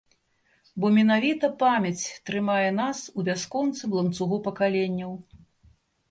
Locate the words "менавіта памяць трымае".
0.93-2.69